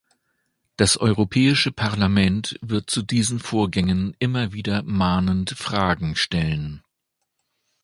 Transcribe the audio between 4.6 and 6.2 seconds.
mahnend Fragen